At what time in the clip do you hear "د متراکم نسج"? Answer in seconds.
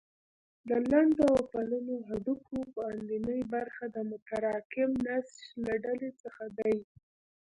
3.95-5.39